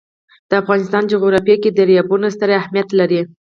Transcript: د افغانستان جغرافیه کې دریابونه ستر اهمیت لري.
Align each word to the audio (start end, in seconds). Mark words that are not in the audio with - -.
د 0.49 0.51
افغانستان 0.61 1.03
جغرافیه 1.13 1.55
کې 1.63 1.69
دریابونه 1.77 2.27
ستر 2.35 2.49
اهمیت 2.61 2.89
لري. 2.99 3.21